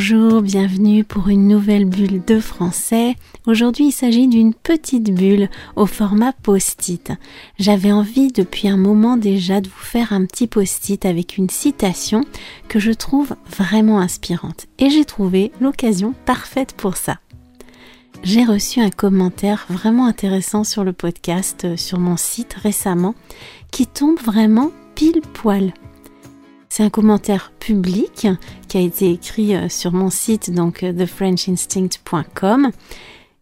Bonjour, 0.00 0.42
bienvenue 0.42 1.02
pour 1.02 1.26
une 1.26 1.48
nouvelle 1.48 1.84
bulle 1.84 2.22
de 2.24 2.38
français. 2.38 3.16
Aujourd'hui 3.48 3.86
il 3.86 3.92
s'agit 3.92 4.28
d'une 4.28 4.54
petite 4.54 5.12
bulle 5.12 5.50
au 5.74 5.86
format 5.86 6.32
post-it. 6.32 7.10
J'avais 7.58 7.90
envie 7.90 8.30
depuis 8.30 8.68
un 8.68 8.76
moment 8.76 9.16
déjà 9.16 9.60
de 9.60 9.66
vous 9.66 9.74
faire 9.74 10.12
un 10.12 10.24
petit 10.24 10.46
post-it 10.46 11.04
avec 11.04 11.36
une 11.36 11.50
citation 11.50 12.20
que 12.68 12.78
je 12.78 12.92
trouve 12.92 13.34
vraiment 13.50 13.98
inspirante 13.98 14.68
et 14.78 14.88
j'ai 14.88 15.04
trouvé 15.04 15.50
l'occasion 15.60 16.14
parfaite 16.26 16.74
pour 16.76 16.96
ça. 16.96 17.18
J'ai 18.22 18.44
reçu 18.44 18.80
un 18.80 18.90
commentaire 18.90 19.66
vraiment 19.68 20.06
intéressant 20.06 20.62
sur 20.62 20.84
le 20.84 20.92
podcast, 20.92 21.64
euh, 21.64 21.76
sur 21.76 21.98
mon 21.98 22.16
site 22.16 22.54
récemment, 22.54 23.16
qui 23.72 23.88
tombe 23.88 24.20
vraiment 24.20 24.70
pile 24.94 25.22
poil 25.32 25.72
c'est 26.78 26.84
un 26.84 26.90
commentaire 26.90 27.50
public 27.58 28.28
qui 28.68 28.78
a 28.78 28.80
été 28.80 29.10
écrit 29.10 29.56
euh, 29.56 29.68
sur 29.68 29.90
mon 29.90 30.10
site, 30.10 30.52
donc 30.52 30.84
euh, 30.84 30.92
thefrenchinstinct.com, 30.92 32.70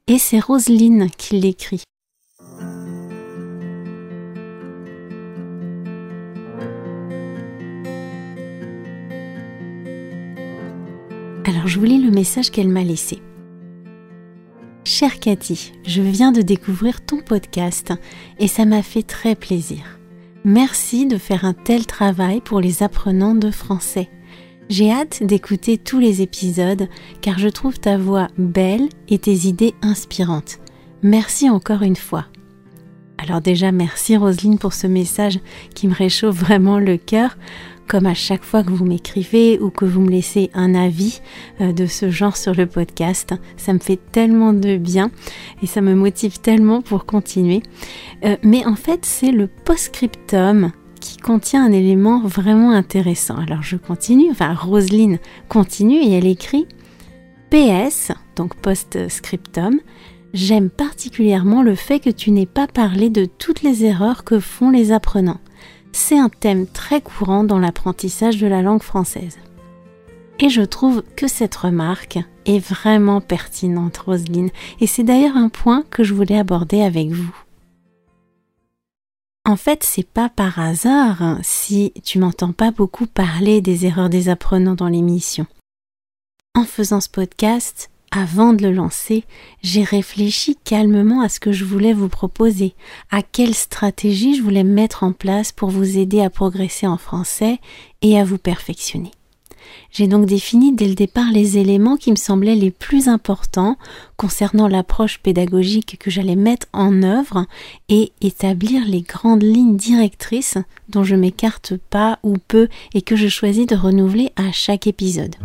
et 0.07 0.19
c'est 0.19 0.41
Roselyne 0.41 1.11
qui 1.19 1.39
l'écrit. 1.39 1.83
Alors 11.45 11.67
je 11.67 11.79
vous 11.79 11.85
lis 11.85 12.01
le 12.01 12.11
message 12.11 12.51
qu'elle 12.51 12.69
m'a 12.69 12.85
laissé. 12.85 13.21
Chère 14.85 15.21
Cathy, 15.21 15.75
je 15.85 16.01
viens 16.01 16.33
de 16.33 16.41
découvrir 16.41 17.05
ton 17.05 17.21
podcast 17.21 17.93
et 18.39 18.49
ça 18.49 18.65
m'a 18.65 18.83
fait 18.83 19.03
très 19.03 19.35
plaisir. 19.35 19.97
Merci 20.49 21.07
de 21.07 21.19
faire 21.19 21.45
un 21.45 21.55
tel 21.55 21.87
travail 21.87 22.41
pour 22.41 22.61
les 22.61 22.85
apprenants 22.85 23.35
de 23.35 23.51
français. 23.51 24.09
J'ai 24.69 24.93
hâte 24.93 25.25
d'écouter 25.25 25.77
tous 25.77 25.99
les 25.99 26.23
épisodes 26.23 26.87
car 27.21 27.37
je 27.37 27.49
trouve 27.49 27.81
ta 27.81 27.99
voix 27.99 28.29
belle 28.39 28.89
et 29.09 29.19
tes 29.19 29.49
idées 29.49 29.75
inspirantes. 29.83 30.59
Merci 31.03 31.51
encore 31.51 31.83
une 31.83 31.97
fois. 31.97 32.27
Alors 33.27 33.41
déjà 33.41 33.73
merci 33.73 34.17
Roselyne 34.17 34.59
pour 34.59 34.73
ce 34.73 34.87
message 34.87 35.41
qui 35.75 35.89
me 35.89 35.95
réchauffe 35.95 36.37
vraiment 36.37 36.79
le 36.79 36.97
cœur 36.97 37.37
comme 37.89 38.07
à 38.07 38.15
chaque 38.15 38.45
fois 38.45 38.63
que 38.63 38.71
vous 38.71 38.85
m'écrivez 38.85 39.59
ou 39.59 39.71
que 39.71 39.85
vous 39.85 40.01
me 40.01 40.11
laissez 40.11 40.51
un 40.55 40.75
avis 40.75 41.21
euh, 41.61 41.73
de 41.73 41.87
ce 41.87 42.11
genre 42.11 42.37
sur 42.37 42.55
le 42.55 42.67
podcast. 42.67 43.35
Ça 43.57 43.73
me 43.73 43.79
fait 43.79 43.99
tellement 44.13 44.53
de 44.53 44.77
bien 44.77 45.11
et 45.63 45.67
ça 45.67 45.81
me 45.81 45.95
motive 45.95 46.41
tellement 46.41 46.83
pour 46.83 47.05
continuer. 47.05 47.63
Euh, 48.25 48.37
mais 48.43 48.65
en 48.65 48.77
fait, 48.77 49.05
c'est 49.05 49.31
le 49.33 49.47
post-scriptum 49.47 50.73
qui 51.01 51.17
contient 51.17 51.65
un 51.65 51.73
élément 51.73 52.23
vraiment 52.25 52.71
intéressant. 52.71 53.39
Alors 53.39 53.63
je 53.63 53.77
continue, 53.77 54.31
enfin 54.31 54.55
Roselyne 54.55 55.19
continue 55.49 55.99
et 55.99 56.13
elle 56.13 56.27
écrit 56.27 56.67
PS, 57.51 58.13
donc 58.35 58.55
post-scriptum, 58.57 59.81
j'aime 60.37 60.71
particulièrement 60.71 61.63
le 61.63 61.75
fait 61.75 61.99
que 61.99 62.11
tu 62.11 62.31
n'aies 62.31 62.47
pas 62.47 62.69
parlé 62.69 63.11
de 63.11 63.25
toutes 63.25 63.63
les 63.63 63.85
erreurs 63.85 64.23
que 64.23 64.39
font 64.39 64.71
les 64.71 64.93
apprenants 64.93 65.41
c'est 65.97 66.19
un 66.19 66.29
thème 66.29 66.67
très 66.67 67.01
courant 67.01 67.43
dans 67.43 67.59
l'apprentissage 67.59 68.37
de 68.37 68.47
la 68.47 68.63
langue 68.63 68.83
française. 68.83 69.39
Et 70.39 70.51
je 70.51 70.61
trouve 70.61 71.03
que 71.17 71.27
cette 71.27 71.57
remarque 71.57 72.19
est 72.45 72.59
vraiment 72.59 73.21
pertinente, 73.21 73.97
Roselyne, 73.97 74.51
et 74.81 74.87
c'est 74.87 75.03
d'ailleurs 75.03 75.37
un 75.37 75.49
point 75.49 75.83
que 75.91 76.05
je 76.05 76.13
voulais 76.13 76.39
aborder 76.39 76.83
avec 76.83 77.09
vous. 77.09 77.35
En 79.47 79.57
fait, 79.57 79.85
c'est 79.85 80.07
pas 80.07 80.29
par 80.29 80.59
hasard 80.59 81.39
si 81.43 81.93
tu 82.05 82.19
m'entends 82.19 82.53
pas 82.53 82.73
beaucoup 82.73 83.07
parler 83.07 83.61
des 83.61 83.87
erreurs 83.87 84.11
des 84.11 84.29
apprenants 84.29 84.75
dans 84.75 84.89
l'émission. 84.89 85.47
En 86.55 86.65
faisant 86.65 87.01
ce 87.01 87.09
podcast, 87.09 87.91
avant 88.17 88.55
de 88.55 88.63
le 88.63 88.73
lancer, 88.73 89.25
j'ai 89.63 89.83
réfléchi 89.83 90.57
calmement 90.65 91.21
à 91.21 91.29
ce 91.29 91.39
que 91.39 91.53
je 91.53 91.65
voulais 91.65 91.93
vous 91.93 92.09
proposer, 92.09 92.75
à 93.11 93.23
quelle 93.23 93.55
stratégie 93.55 94.35
je 94.35 94.43
voulais 94.43 94.65
mettre 94.65 95.05
en 95.05 95.13
place 95.13 95.53
pour 95.53 95.69
vous 95.69 95.99
aider 95.99 96.23
à 96.23 96.31
progresser 96.31 96.87
en 96.87 96.97
français 96.97 97.59
et 98.01 98.19
à 98.19 98.25
vous 98.25 98.39
perfectionner. 98.39 99.11
J'ai 99.91 100.07
donc 100.07 100.27
défini 100.27 100.75
dès 100.75 100.89
le 100.89 100.95
départ 100.95 101.31
les 101.31 101.59
éléments 101.59 101.97
qui 101.97 102.11
me 102.11 102.17
semblaient 102.17 102.55
les 102.55 102.71
plus 102.71 103.09
importants 103.09 103.77
concernant 104.17 104.69
l'approche 104.69 105.19
pédagogique 105.19 105.99
que 105.99 106.11
j'allais 106.11 106.37
mettre 106.37 106.69
en 106.73 107.03
œuvre 107.03 107.47
et 107.89 108.13
établir 108.21 108.83
les 108.87 109.03
grandes 109.03 109.43
lignes 109.43 109.77
directrices 109.77 110.59
dont 110.89 111.05
je 111.05 111.17
m'écarte 111.17 111.77
pas 111.91 112.19
ou 112.23 112.37
peu 112.39 112.69
et 112.95 113.03
que 113.03 113.17
je 113.17 113.29
choisis 113.29 113.67
de 113.67 113.77
renouveler 113.77 114.33
à 114.37 114.53
chaque 114.53 114.87
épisode. 114.87 115.37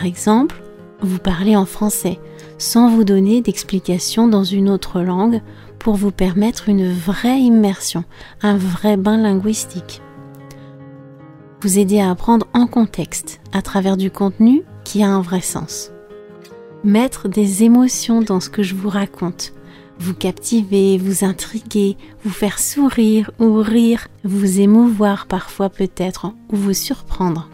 Par 0.00 0.06
exemple, 0.06 0.62
vous 1.02 1.18
parlez 1.18 1.56
en 1.56 1.66
français 1.66 2.18
sans 2.56 2.88
vous 2.88 3.04
donner 3.04 3.42
d'explication 3.42 4.28
dans 4.28 4.44
une 4.44 4.70
autre 4.70 5.02
langue 5.02 5.42
pour 5.78 5.96
vous 5.96 6.10
permettre 6.10 6.70
une 6.70 6.90
vraie 6.90 7.38
immersion, 7.38 8.04
un 8.40 8.56
vrai 8.56 8.96
bain 8.96 9.18
linguistique. 9.18 10.00
Vous 11.60 11.78
aider 11.78 12.00
à 12.00 12.10
apprendre 12.10 12.46
en 12.54 12.66
contexte, 12.66 13.42
à 13.52 13.60
travers 13.60 13.98
du 13.98 14.10
contenu 14.10 14.62
qui 14.84 15.02
a 15.02 15.08
un 15.10 15.20
vrai 15.20 15.42
sens. 15.42 15.90
Mettre 16.82 17.28
des 17.28 17.64
émotions 17.64 18.22
dans 18.22 18.40
ce 18.40 18.48
que 18.48 18.62
je 18.62 18.74
vous 18.74 18.88
raconte, 18.88 19.52
vous 19.98 20.14
captiver, 20.14 20.96
vous 20.96 21.26
intriguer, 21.26 21.98
vous 22.24 22.30
faire 22.30 22.58
sourire 22.58 23.32
ou 23.38 23.56
rire, 23.56 24.08
vous 24.24 24.60
émouvoir 24.60 25.26
parfois 25.26 25.68
peut-être 25.68 26.32
ou 26.50 26.56
vous 26.56 26.72
surprendre 26.72 27.50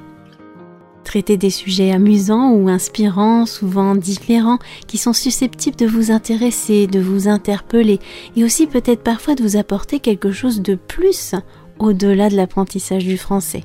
traiter 1.06 1.36
des 1.36 1.50
sujets 1.50 1.92
amusants 1.92 2.50
ou 2.50 2.68
inspirants, 2.68 3.46
souvent 3.46 3.94
différents, 3.94 4.58
qui 4.86 4.98
sont 4.98 5.12
susceptibles 5.12 5.76
de 5.76 5.86
vous 5.86 6.10
intéresser, 6.10 6.86
de 6.86 7.00
vous 7.00 7.28
interpeller, 7.28 8.00
et 8.36 8.44
aussi 8.44 8.66
peut-être 8.66 9.02
parfois 9.02 9.36
de 9.36 9.42
vous 9.42 9.56
apporter 9.56 10.00
quelque 10.00 10.32
chose 10.32 10.60
de 10.60 10.74
plus 10.74 11.34
au-delà 11.78 12.28
de 12.28 12.36
l'apprentissage 12.36 13.04
du 13.04 13.16
français. 13.16 13.64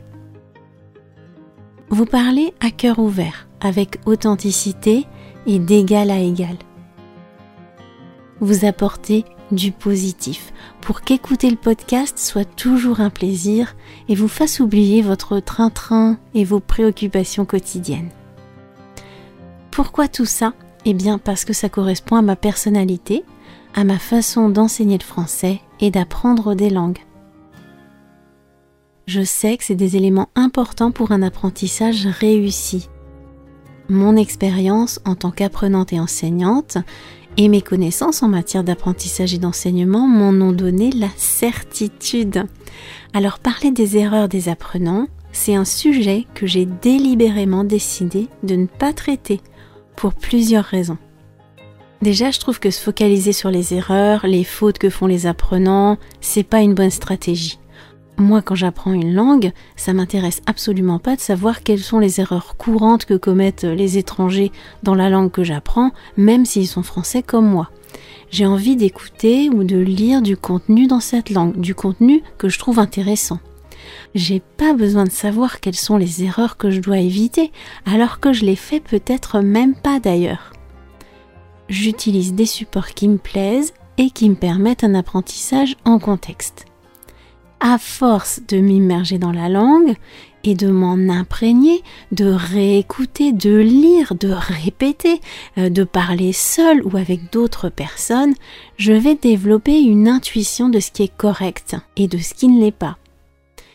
Vous 1.90 2.06
parlez 2.06 2.53
à 2.62 2.69
cœur 2.69 3.00
ouvert, 3.00 3.47
avec 3.59 3.97
authenticité 4.06 5.06
et 5.47 5.59
d'égal 5.59 6.12
à 6.12 6.19
égal. 6.19 6.56
Vous 8.40 8.66
apportez 8.66 9.25
du 9.51 9.72
positif 9.72 10.53
pour 10.81 11.01
qu'écouter 11.01 11.50
le 11.50 11.56
podcast 11.56 12.17
soit 12.17 12.45
toujours 12.56 13.00
un 13.00 13.09
plaisir 13.09 13.75
et 14.09 14.16
vous 14.16 14.28
fasse 14.28 14.59
oublier 14.59 15.01
votre 15.01 15.39
train-train 15.39 16.17
et 16.34 16.44
vos 16.44 16.59
préoccupations 16.59 17.45
quotidiennes. 17.45 18.09
Pourquoi 19.72 20.07
tout 20.07 20.25
ça? 20.25 20.53
Eh 20.85 20.94
bien 20.94 21.17
parce 21.17 21.45
que 21.45 21.53
ça 21.53 21.69
correspond 21.69 22.16
à 22.16 22.22
ma 22.22 22.35
personnalité, 22.35 23.23
à 23.75 23.84
ma 23.84 24.00
façon 24.00 24.50
d'enseigner 24.50 24.97
le 24.97 25.03
français 25.03 25.62
et 25.79 25.91
d'apprendre 25.91 26.56
des 26.56 26.69
langues. 26.69 27.00
Je 29.07 29.22
sais 29.22 29.57
que 29.57 29.63
c'est 29.63 29.75
des 29.75 29.97
éléments 29.97 30.29
importants 30.35 30.91
pour 30.91 31.12
un 31.12 31.22
apprentissage 31.22 32.07
réussi. 32.07 32.88
Mon 33.89 34.16
expérience 34.16 35.01
en 35.06 35.16
tant 35.16 35.31
qu'apprenante 35.31 35.91
et 35.91 36.00
enseignante 36.00 36.78
et 37.38 37.47
mes 37.47 37.62
connaissances 37.62 38.24
en 38.24 38.28
matière 38.28 38.64
d'apprentissage 38.64 39.34
et 39.34 39.38
d'enseignement 39.38 40.08
m'en 40.08 40.30
ont 40.46 40.52
donné 40.52 40.92
la 40.92 41.09
certitude. 41.16 42.46
Alors 43.14 43.40
parler 43.40 43.72
des 43.72 43.97
erreurs 43.97 44.28
des 44.28 44.50
apprenants, 44.50 45.07
c'est 45.31 45.56
un 45.56 45.66
sujet 45.66 46.25
que 46.33 46.45
j'ai 46.45 46.66
délibérément 46.66 47.63
décidé 47.63 48.28
de 48.44 48.56
ne 48.56 48.66
pas 48.66 48.94
traiter 48.94 49.39
pour 49.95 50.13
plusieurs 50.13 50.66
raisons. 50.66 50.98
Déjà, 52.01 52.31
je 52.31 52.39
trouve 52.39 52.60
que 52.60 52.72
se 52.72 52.81
focaliser 52.81 53.31
sur 53.31 53.51
les 53.51 53.75
erreurs, 53.75 54.25
les 54.25 54.44
fautes 54.44 54.80
que 54.80 54.89
font 54.89 55.06
les 55.06 55.27
apprenants, 55.27 55.98
c'est 56.19 56.44
pas 56.44 56.62
une 56.62 56.74
bonne 56.74 56.89
stratégie. 56.89 57.60
Moi, 58.21 58.44
quand 58.44 58.53
j'apprends 58.53 58.94
une 58.94 59.15
langue, 59.15 59.51
ça 59.75 59.94
m'intéresse 59.94 60.44
absolument 60.45 61.00
pas 61.00 61.15
de 61.15 61.21
savoir 61.21 61.63
quelles 61.63 61.79
sont 61.79 61.97
les 61.97 62.21
erreurs 62.21 62.56
courantes 62.56 63.06
que 63.06 63.15
commettent 63.15 63.63
les 63.63 63.97
étrangers 63.97 64.51
dans 64.83 64.94
la 64.94 65.09
langue 65.09 65.31
que 65.31 65.44
j'apprends, 65.44 65.89
même 66.18 66.45
s'ils 66.45 66.68
sont 66.68 66.83
français 66.83 67.23
comme 67.23 67.50
moi. 67.50 67.71
J'ai 68.29 68.45
envie 68.45 68.75
d'écouter 68.75 69.50
ou 69.50 69.63
de 69.63 69.79
lire 69.79 70.21
du 70.21 70.38
contenu 70.38 70.85
dans 70.85 71.00
cette 71.00 71.31
langue, 71.31 71.59
du 71.59 71.73
contenu 71.73 72.21
que 72.38 72.47
je 72.47 72.59
trouve 72.59 72.77
intéressant. 72.77 73.39
J'ai 74.13 74.39
pas 74.39 74.74
besoin 74.74 75.06
de 75.06 75.12
savoir 75.12 75.59
quelles 75.59 75.74
sont 75.74 75.97
les 75.97 76.24
erreurs 76.24 76.57
que 76.57 76.69
je 76.69 76.79
dois 76.79 77.00
éviter, 77.00 77.51
alors 77.88 78.19
que 78.19 78.33
je 78.33 78.45
les 78.45 78.56
fais 78.56 78.79
peut-être 78.79 79.39
même 79.39 79.74
pas 79.74 80.00
d'ailleurs. 80.00 80.53
J'utilise 81.69 82.35
des 82.35 82.45
supports 82.45 82.89
qui 82.89 83.07
me 83.07 83.17
plaisent 83.17 83.74
et 83.97 84.12
qui 84.12 84.29
me 84.29 84.35
permettent 84.35 84.83
un 84.83 84.94
apprentissage 84.94 85.75
en 85.85 85.97
contexte 85.97 86.67
à 87.62 87.78
force 87.78 88.42
de 88.48 88.58
m'immerger 88.58 89.18
dans 89.18 89.31
la 89.31 89.48
langue 89.48 89.96
et 90.44 90.56
de 90.56 90.68
m'en 90.68 90.98
imprégner, 91.10 91.84
de 92.12 92.25
réécouter, 92.25 93.31
de 93.31 93.56
lire, 93.56 94.16
de 94.16 94.31
répéter, 94.31 95.22
euh, 95.58 95.69
de 95.69 95.84
parler 95.84 96.34
seul 96.34 96.81
ou 96.84 96.98
avec 96.98 97.31
d'autres 97.31 97.69
personnes, 97.69 98.34
je 98.78 98.94
vais 98.94 99.16
développer 99.16 99.80
une 99.80 100.08
intuition 100.08 100.69
de 100.69 100.80
ce 100.80 100.92
qui 100.92 101.04
est 101.04 101.16
correct 101.16 101.75
et 101.96 102.08
de 102.08 102.18
ce 102.18 102.34
qui 102.34 102.48
ne 102.48 102.60
l'est 102.60 102.72
pas. 102.72 102.98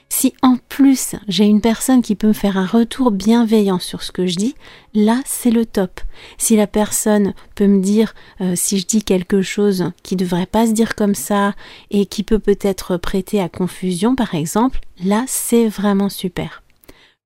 Si 0.08 0.34
en 0.42 0.56
plus 0.68 1.16
j'ai 1.28 1.44
une 1.44 1.60
personne 1.60 2.00
qui 2.00 2.14
peut 2.14 2.28
me 2.28 2.32
faire 2.32 2.56
un 2.56 2.66
retour 2.66 3.10
bienveillant 3.10 3.78
sur 3.78 4.02
ce 4.02 4.12
que 4.12 4.26
je 4.26 4.36
dis, 4.36 4.54
là 4.94 5.20
c'est 5.26 5.50
le 5.50 5.66
top. 5.66 6.00
Si 6.38 6.56
la 6.56 6.66
personne 6.66 7.34
peut 7.54 7.66
me 7.66 7.82
dire 7.82 8.14
euh, 8.40 8.54
si 8.56 8.78
je 8.78 8.86
dis 8.86 9.02
quelque 9.02 9.42
chose 9.42 9.90
qui 10.02 10.14
ne 10.14 10.20
devrait 10.20 10.46
pas 10.46 10.66
se 10.66 10.72
dire 10.72 10.94
comme 10.94 11.14
ça 11.14 11.54
et 11.90 12.06
qui 12.06 12.22
peut 12.22 12.38
peut-être 12.38 12.96
prêter 12.96 13.40
à 13.40 13.48
confusion 13.48 14.14
par 14.14 14.34
exemple, 14.34 14.80
là 15.04 15.24
c'est 15.26 15.68
vraiment 15.68 16.08
super 16.08 16.62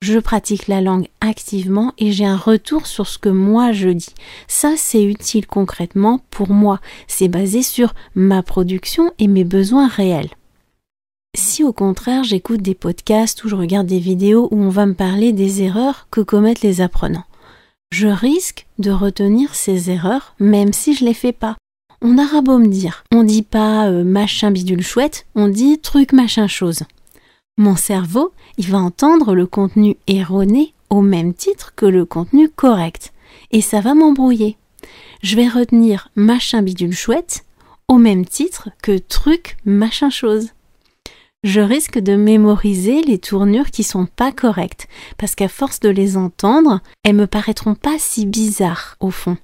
je 0.02 0.18
pratique 0.18 0.66
la 0.66 0.80
langue 0.80 1.08
activement 1.20 1.92
et 1.98 2.10
j'ai 2.10 2.24
un 2.24 2.36
retour 2.36 2.86
sur 2.86 3.06
ce 3.06 3.18
que 3.18 3.28
moi 3.28 3.72
je 3.72 3.90
dis. 3.90 4.14
Ça, 4.48 4.72
c'est 4.76 5.04
utile 5.04 5.46
concrètement 5.46 6.22
pour 6.30 6.50
moi. 6.50 6.80
C'est 7.06 7.28
basé 7.28 7.62
sur 7.62 7.92
ma 8.14 8.42
production 8.42 9.12
et 9.18 9.28
mes 9.28 9.44
besoins 9.44 9.88
réels. 9.88 10.30
Si 11.36 11.62
au 11.62 11.72
contraire 11.72 12.24
j'écoute 12.24 12.60
des 12.60 12.74
podcasts 12.74 13.44
ou 13.44 13.48
je 13.48 13.54
regarde 13.54 13.86
des 13.86 13.98
vidéos 13.98 14.48
où 14.50 14.62
on 14.62 14.68
va 14.68 14.86
me 14.86 14.94
parler 14.94 15.32
des 15.32 15.62
erreurs 15.62 16.08
que 16.10 16.20
commettent 16.20 16.62
les 16.62 16.80
apprenants, 16.80 17.26
je 17.92 18.08
risque 18.08 18.66
de 18.78 18.90
retenir 18.90 19.54
ces 19.54 19.90
erreurs 19.90 20.34
même 20.40 20.72
si 20.72 20.94
je 20.94 21.04
les 21.04 21.14
fais 21.14 21.32
pas. 21.32 21.56
On 22.02 22.18
aura 22.18 22.40
beau 22.40 22.58
me 22.58 22.66
dire, 22.66 23.04
on 23.12 23.22
dit 23.22 23.42
pas 23.42 23.88
euh, 23.88 24.04
machin 24.04 24.50
bidule 24.50 24.82
chouette, 24.82 25.26
on 25.34 25.48
dit 25.48 25.78
truc 25.78 26.12
machin 26.12 26.46
chose. 26.46 26.82
Mon 27.58 27.76
cerveau, 27.76 28.32
il 28.56 28.68
va 28.68 28.78
entendre 28.78 29.34
le 29.34 29.46
contenu 29.46 29.96
erroné 30.06 30.72
au 30.88 31.02
même 31.02 31.34
titre 31.34 31.74
que 31.76 31.86
le 31.86 32.06
contenu 32.06 32.48
correct. 32.48 33.12
Et 33.52 33.60
ça 33.60 33.80
va 33.80 33.94
m'embrouiller. 33.94 34.56
Je 35.22 35.36
vais 35.36 35.48
retenir 35.48 36.08
machin 36.16 36.62
bidule 36.62 36.94
chouette 36.94 37.44
au 37.86 37.98
même 37.98 38.24
titre 38.24 38.70
que 38.82 38.96
truc 38.96 39.58
machin 39.64 40.10
chose. 40.10 40.48
Je 41.42 41.62
risque 41.62 41.98
de 41.98 42.16
mémoriser 42.16 43.00
les 43.00 43.18
tournures 43.18 43.70
qui 43.70 43.82
sont 43.82 44.04
pas 44.04 44.30
correctes, 44.30 44.88
parce 45.16 45.34
qu'à 45.34 45.48
force 45.48 45.80
de 45.80 45.88
les 45.88 46.18
entendre, 46.18 46.80
elles 47.02 47.16
me 47.16 47.26
paraîtront 47.26 47.74
pas 47.74 47.96
si 47.98 48.26
bizarres 48.26 48.96
au 49.00 49.10
fond. 49.10 49.38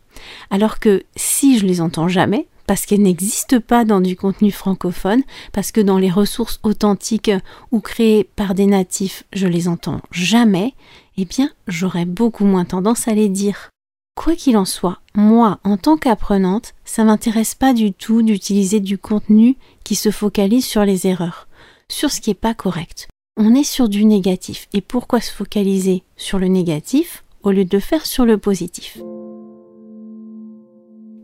Alors 0.50 0.78
que 0.78 1.04
si 1.16 1.58
je 1.58 1.64
les 1.64 1.80
entends 1.80 2.08
jamais, 2.08 2.48
parce 2.66 2.84
qu'elles 2.84 3.00
n'existent 3.00 3.60
pas 3.60 3.86
dans 3.86 4.02
du 4.02 4.14
contenu 4.14 4.50
francophone, 4.50 5.22
parce 5.52 5.72
que 5.72 5.80
dans 5.80 5.96
les 5.96 6.10
ressources 6.10 6.60
authentiques 6.64 7.30
ou 7.72 7.80
créées 7.80 8.24
par 8.24 8.54
des 8.54 8.66
natifs, 8.66 9.24
je 9.32 9.46
les 9.46 9.66
entends 9.66 10.02
jamais, 10.10 10.74
eh 11.16 11.24
bien, 11.24 11.50
j'aurais 11.66 12.04
beaucoup 12.04 12.44
moins 12.44 12.66
tendance 12.66 13.08
à 13.08 13.14
les 13.14 13.30
dire. 13.30 13.70
Quoi 14.16 14.34
qu'il 14.34 14.58
en 14.58 14.64
soit, 14.66 15.00
moi, 15.14 15.60
en 15.64 15.78
tant 15.78 15.96
qu'apprenante, 15.96 16.74
ça 16.84 17.04
m'intéresse 17.04 17.54
pas 17.54 17.72
du 17.72 17.92
tout 17.92 18.22
d'utiliser 18.22 18.80
du 18.80 18.98
contenu 18.98 19.56
qui 19.84 19.94
se 19.94 20.10
focalise 20.10 20.64
sur 20.64 20.84
les 20.84 21.06
erreurs, 21.06 21.48
sur 21.90 22.10
ce 22.10 22.20
qui 22.20 22.30
n'est 22.30 22.34
pas 22.34 22.54
correct. 22.54 23.08
On 23.36 23.54
est 23.54 23.64
sur 23.64 23.88
du 23.88 24.04
négatif. 24.04 24.68
Et 24.72 24.80
pourquoi 24.80 25.20
se 25.20 25.30
focaliser 25.30 26.02
sur 26.16 26.38
le 26.38 26.48
négatif 26.48 27.24
au 27.42 27.50
lieu 27.50 27.64
de 27.64 27.78
faire 27.78 28.06
sur 28.06 28.24
le 28.24 28.38
positif? 28.38 28.98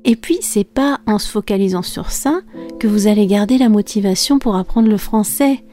Et 0.04 0.16
puis, 0.16 0.38
c'est 0.40 0.64
pas 0.64 1.00
en 1.06 1.18
se 1.18 1.28
focalisant 1.28 1.82
sur 1.82 2.10
ça 2.10 2.40
que 2.80 2.88
vous 2.88 3.06
allez 3.06 3.26
garder 3.26 3.56
la 3.56 3.68
motivation 3.68 4.38
pour 4.38 4.56
apprendre 4.56 4.88
le 4.88 4.96
français. 4.96 5.64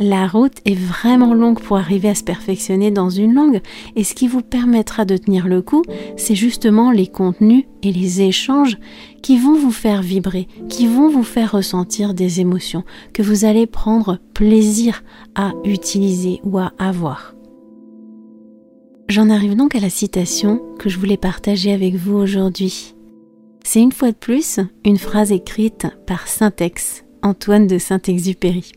La 0.00 0.28
route 0.28 0.58
est 0.64 0.78
vraiment 0.78 1.34
longue 1.34 1.58
pour 1.58 1.76
arriver 1.76 2.08
à 2.08 2.14
se 2.14 2.22
perfectionner 2.22 2.92
dans 2.92 3.10
une 3.10 3.34
langue 3.34 3.60
et 3.96 4.04
ce 4.04 4.14
qui 4.14 4.28
vous 4.28 4.42
permettra 4.42 5.04
de 5.04 5.16
tenir 5.16 5.48
le 5.48 5.60
coup, 5.60 5.82
c'est 6.16 6.36
justement 6.36 6.92
les 6.92 7.08
contenus 7.08 7.64
et 7.82 7.90
les 7.90 8.22
échanges 8.22 8.78
qui 9.22 9.38
vont 9.38 9.56
vous 9.56 9.72
faire 9.72 10.00
vibrer, 10.02 10.46
qui 10.68 10.86
vont 10.86 11.08
vous 11.08 11.24
faire 11.24 11.50
ressentir 11.50 12.14
des 12.14 12.38
émotions 12.38 12.84
que 13.12 13.22
vous 13.22 13.44
allez 13.44 13.66
prendre 13.66 14.20
plaisir 14.34 15.02
à 15.34 15.52
utiliser 15.64 16.40
ou 16.44 16.58
à 16.58 16.72
avoir. 16.78 17.34
J'en 19.08 19.30
arrive 19.30 19.56
donc 19.56 19.74
à 19.74 19.80
la 19.80 19.90
citation 19.90 20.62
que 20.78 20.88
je 20.88 20.98
voulais 21.00 21.16
partager 21.16 21.72
avec 21.72 21.96
vous 21.96 22.14
aujourd'hui. 22.14 22.94
C'est 23.64 23.80
une 23.80 23.92
fois 23.92 24.12
de 24.12 24.16
plus 24.16 24.60
une 24.84 24.98
phrase 24.98 25.32
écrite 25.32 25.88
par 26.06 26.28
Saint-Ex, 26.28 27.04
Antoine 27.22 27.66
de 27.66 27.78
Saint-Exupéry. 27.78 28.70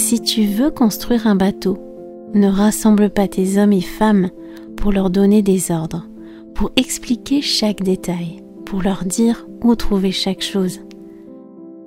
Si 0.00 0.18
tu 0.18 0.46
veux 0.46 0.70
construire 0.70 1.26
un 1.26 1.36
bateau, 1.36 1.76
ne 2.32 2.48
rassemble 2.48 3.10
pas 3.10 3.28
tes 3.28 3.58
hommes 3.58 3.74
et 3.74 3.82
femmes 3.82 4.30
pour 4.78 4.92
leur 4.92 5.10
donner 5.10 5.42
des 5.42 5.70
ordres, 5.70 6.08
pour 6.54 6.72
expliquer 6.76 7.42
chaque 7.42 7.82
détail, 7.82 8.42
pour 8.64 8.82
leur 8.82 9.04
dire 9.04 9.46
où 9.62 9.74
trouver 9.74 10.10
chaque 10.10 10.40
chose. 10.40 10.80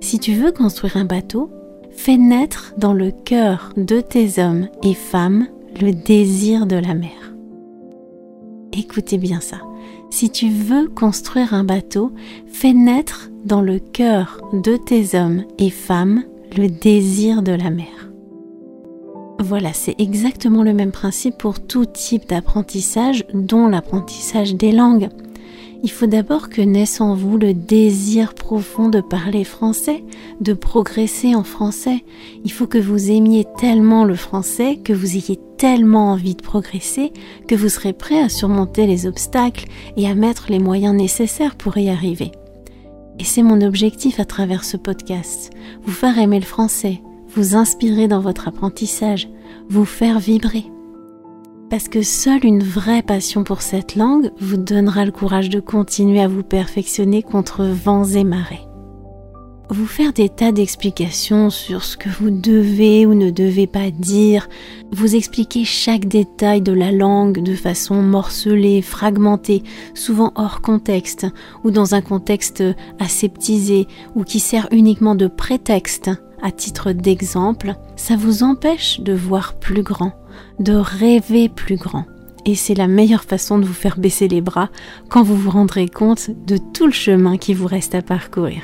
Si 0.00 0.20
tu 0.20 0.34
veux 0.34 0.52
construire 0.52 0.96
un 0.96 1.04
bateau, 1.04 1.50
fais 1.90 2.16
naître 2.16 2.72
dans 2.78 2.92
le 2.92 3.10
cœur 3.10 3.72
de 3.76 4.00
tes 4.00 4.40
hommes 4.40 4.68
et 4.84 4.94
femmes 4.94 5.48
le 5.82 5.90
désir 5.90 6.66
de 6.66 6.76
la 6.76 6.94
mer. 6.94 7.34
Écoutez 8.72 9.18
bien 9.18 9.40
ça 9.40 9.58
si 10.10 10.30
tu 10.30 10.48
veux 10.48 10.86
construire 10.86 11.52
un 11.52 11.64
bateau, 11.64 12.12
fais 12.46 12.72
naître 12.72 13.30
dans 13.44 13.60
le 13.60 13.80
cœur 13.80 14.40
de 14.52 14.76
tes 14.76 15.18
hommes 15.18 15.42
et 15.58 15.70
femmes 15.70 16.22
le 16.56 16.68
désir 16.68 17.42
de 17.42 17.50
la 17.50 17.70
mer. 17.70 18.03
Voilà, 19.40 19.72
c'est 19.72 19.94
exactement 19.98 20.62
le 20.62 20.72
même 20.72 20.92
principe 20.92 21.36
pour 21.38 21.60
tout 21.60 21.84
type 21.84 22.28
d'apprentissage, 22.28 23.24
dont 23.34 23.68
l'apprentissage 23.68 24.54
des 24.54 24.72
langues. 24.72 25.08
Il 25.82 25.90
faut 25.90 26.06
d'abord 26.06 26.48
que 26.48 26.62
naisse 26.62 27.02
en 27.02 27.14
vous 27.14 27.36
le 27.36 27.52
désir 27.52 28.32
profond 28.32 28.88
de 28.88 29.02
parler 29.02 29.44
français, 29.44 30.02
de 30.40 30.54
progresser 30.54 31.34
en 31.34 31.44
français. 31.44 32.02
Il 32.42 32.52
faut 32.52 32.66
que 32.66 32.78
vous 32.78 33.10
aimiez 33.10 33.44
tellement 33.58 34.04
le 34.04 34.14
français, 34.14 34.78
que 34.82 34.94
vous 34.94 35.14
ayez 35.16 35.38
tellement 35.58 36.12
envie 36.12 36.36
de 36.36 36.42
progresser 36.42 37.12
que 37.46 37.54
vous 37.54 37.68
serez 37.68 37.92
prêt 37.92 38.18
à 38.18 38.30
surmonter 38.30 38.86
les 38.86 39.06
obstacles 39.06 39.66
et 39.98 40.08
à 40.08 40.14
mettre 40.14 40.46
les 40.48 40.58
moyens 40.58 40.96
nécessaires 40.96 41.54
pour 41.54 41.76
y 41.76 41.90
arriver. 41.90 42.32
Et 43.18 43.24
c'est 43.24 43.42
mon 43.42 43.60
objectif 43.60 44.18
à 44.20 44.24
travers 44.24 44.64
ce 44.64 44.78
podcast, 44.78 45.50
vous 45.82 45.92
faire 45.92 46.18
aimer 46.18 46.40
le 46.40 46.46
français, 46.46 47.02
vous 47.34 47.56
inspirer 47.56 48.08
dans 48.08 48.20
votre 48.20 48.48
apprentissage, 48.48 49.28
vous 49.68 49.84
faire 49.84 50.18
vibrer. 50.18 50.64
Parce 51.70 51.88
que 51.88 52.02
seule 52.02 52.44
une 52.44 52.62
vraie 52.62 53.02
passion 53.02 53.42
pour 53.42 53.62
cette 53.62 53.96
langue 53.96 54.30
vous 54.38 54.56
donnera 54.56 55.04
le 55.04 55.12
courage 55.12 55.50
de 55.50 55.60
continuer 55.60 56.20
à 56.20 56.28
vous 56.28 56.42
perfectionner 56.42 57.22
contre 57.22 57.64
vents 57.64 58.04
et 58.04 58.24
marées 58.24 58.66
vous 59.70 59.86
faire 59.86 60.12
des 60.12 60.28
tas 60.28 60.52
d'explications 60.52 61.50
sur 61.50 61.84
ce 61.84 61.96
que 61.96 62.08
vous 62.08 62.30
devez 62.30 63.06
ou 63.06 63.14
ne 63.14 63.30
devez 63.30 63.66
pas 63.66 63.90
dire, 63.90 64.48
vous 64.92 65.16
expliquer 65.16 65.64
chaque 65.64 66.06
détail 66.06 66.60
de 66.60 66.72
la 66.72 66.92
langue 66.92 67.42
de 67.42 67.54
façon 67.54 67.96
morcelée, 67.96 68.82
fragmentée, 68.82 69.62
souvent 69.94 70.32
hors 70.36 70.60
contexte 70.60 71.26
ou 71.64 71.70
dans 71.70 71.94
un 71.94 72.02
contexte 72.02 72.62
aseptisé 73.00 73.86
ou 74.14 74.22
qui 74.22 74.38
sert 74.38 74.68
uniquement 74.70 75.14
de 75.14 75.26
prétexte 75.26 76.10
à 76.44 76.52
titre 76.52 76.92
d'exemple, 76.92 77.74
ça 77.96 78.16
vous 78.16 78.42
empêche 78.42 79.00
de 79.00 79.14
voir 79.14 79.54
plus 79.54 79.82
grand, 79.82 80.12
de 80.60 80.74
rêver 80.74 81.48
plus 81.48 81.76
grand. 81.76 82.04
Et 82.44 82.54
c'est 82.54 82.74
la 82.74 82.86
meilleure 82.86 83.24
façon 83.24 83.58
de 83.58 83.64
vous 83.64 83.72
faire 83.72 83.98
baisser 83.98 84.28
les 84.28 84.42
bras 84.42 84.68
quand 85.08 85.22
vous 85.22 85.36
vous 85.36 85.50
rendrez 85.50 85.88
compte 85.88 86.28
de 86.46 86.58
tout 86.58 86.84
le 86.84 86.92
chemin 86.92 87.38
qui 87.38 87.54
vous 87.54 87.66
reste 87.66 87.94
à 87.94 88.02
parcourir. 88.02 88.60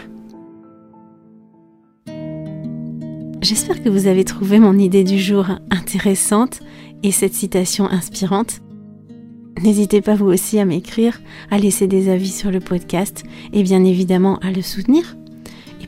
J'espère 3.41 3.83
que 3.83 3.89
vous 3.89 4.07
avez 4.07 4.25
trouvé 4.25 4.59
mon 4.59 4.79
idée 4.79 5.03
du 5.03 5.19
jour 5.19 5.47
intéressante 5.71 6.61
et 7.03 7.11
cette 7.11 7.33
citation 7.33 7.87
inspirante. 7.87 8.61
N'hésitez 9.63 10.03
pas 10.03 10.15
vous 10.15 10.27
aussi 10.27 10.59
à 10.59 10.67
m'écrire, 10.67 11.19
à 11.51 11.57
laisser 11.57 11.87
des 11.87 12.11
avis 12.11 12.31
sur 12.31 12.51
le 12.51 12.61
podcast 12.61 13.25
et 13.55 13.63
bien 13.63 13.83
évidemment 13.85 14.39
à 14.41 14.51
le 14.51 14.61
soutenir. 14.61 15.17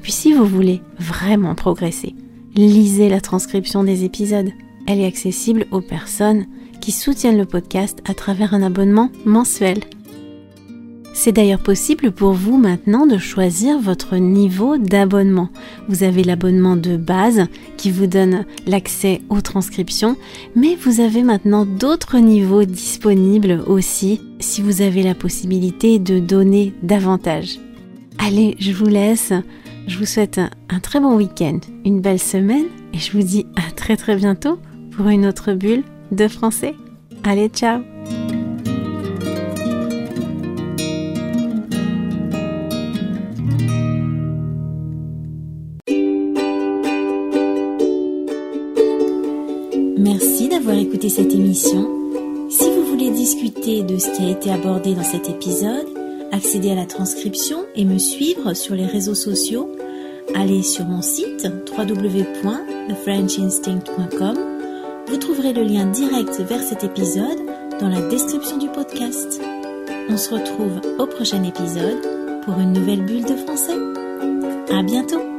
Puis 0.02 0.12
si 0.12 0.32
vous 0.32 0.47
voulez 0.47 0.80
vraiment 0.99 1.54
progresser, 1.54 2.14
lisez 2.54 3.09
la 3.09 3.21
transcription 3.21 3.85
des 3.85 4.04
épisodes. 4.04 4.50
Elle 4.87 5.00
est 5.00 5.06
accessible 5.06 5.66
aux 5.71 5.80
personnes 5.80 6.47
qui 6.80 6.90
soutiennent 6.90 7.38
le 7.38 7.47
podcast 7.47 8.00
à 8.04 8.14
travers 8.14 8.54
un 8.54 8.62
abonnement 8.62 9.11
mensuel. 9.25 9.78
C'est 11.14 11.32
d'ailleurs 11.32 11.62
possible 11.62 12.11
pour 12.11 12.32
vous 12.32 12.56
maintenant 12.56 13.06
de 13.06 13.18
choisir 13.18 13.78
votre 13.78 14.16
niveau 14.16 14.78
d'abonnement. 14.78 15.50
Vous 15.88 16.02
avez 16.02 16.25
l'abonnement 16.25 16.75
de 16.75 16.97
base 16.97 17.47
qui 17.76 17.90
vous 17.90 18.06
donne 18.06 18.47
l'accès 18.66 19.21
aux 19.28 19.42
transcriptions, 19.42 20.16
mais 20.56 20.75
vous 20.75 21.00
avez 21.00 21.23
maintenant 21.23 21.66
d'autres 21.66 22.18
niveaux 22.18 22.64
disponibles 22.64 23.62
aussi 23.66 24.21
si 24.40 24.62
vous 24.62 24.80
avez 24.80 25.02
la 25.02 25.14
possibilité 25.14 25.99
de 25.99 26.18
donner 26.18 26.73
davantage. 26.82 27.61
Allez, 28.18 28.56
je 28.59 28.73
vous 28.73 28.87
laisse. 28.87 29.32
Je 29.86 29.98
vous 29.98 30.06
souhaite 30.06 30.38
un, 30.38 30.80
très 30.80 31.00
bon 31.00 31.16
week-end, 31.16 31.58
une 31.84 32.00
belle 32.00 32.20
semaine 32.20 32.66
et 32.92 32.98
je 32.98 33.12
vous 33.12 33.22
dis 33.22 33.46
à 33.56 33.72
très 33.72 33.96
très 33.96 34.16
bientôt 34.16 34.58
pour 34.92 35.08
une 35.08 35.26
autre 35.26 35.52
bulle 35.52 35.82
de 36.12 36.28
français. 36.28 36.74
Allez, 37.24 37.48
ciao 37.48 37.82
Merci 49.98 50.48
d'avoir 50.48 50.76
écouté 50.76 51.08
cette 51.08 51.32
émission. 51.32 51.88
Si 52.50 52.70
vous 52.70 52.84
voulez 52.84 53.10
discuter 53.10 53.82
de 53.82 53.98
ce 53.98 54.10
qui 54.12 54.26
a 54.26 54.30
été 54.30 54.50
abordé 54.50 54.94
dans 54.94 55.02
cet 55.02 55.28
épisode, 55.28 56.01
accéder 56.32 56.72
à 56.72 56.74
la 56.74 56.86
transcription 56.86 57.66
et 57.76 57.84
me 57.84 57.98
suivre 57.98 58.54
sur 58.54 58.74
les 58.74 58.86
réseaux 58.86 59.14
sociaux, 59.14 59.70
allez 60.34 60.62
sur 60.62 60.86
mon 60.86 61.02
site 61.02 61.46
www.thefrenchinstinct.com. 61.78 64.38
Vous 65.06 65.18
trouverez 65.18 65.52
le 65.52 65.62
lien 65.62 65.86
direct 65.86 66.40
vers 66.40 66.62
cet 66.62 66.82
épisode 66.84 67.38
dans 67.78 67.88
la 67.88 68.00
description 68.08 68.58
du 68.58 68.66
podcast. 68.68 69.40
On 70.08 70.16
se 70.16 70.34
retrouve 70.34 70.80
au 70.98 71.06
prochain 71.06 71.44
épisode 71.44 72.00
pour 72.44 72.58
une 72.58 72.72
nouvelle 72.72 73.04
bulle 73.04 73.24
de 73.24 73.36
français. 73.36 73.78
À 74.72 74.82
bientôt! 74.82 75.31